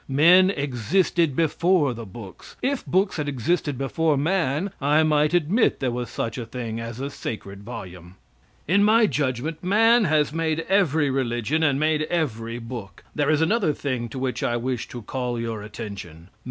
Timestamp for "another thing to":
13.41-14.17